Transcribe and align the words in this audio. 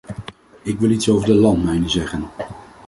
Ik 0.61 0.79
wil 0.79 0.89
iets 0.89 1.09
over 1.09 1.25
de 1.25 1.33
landmijnen 1.33 1.89
zeggen. 1.89 2.23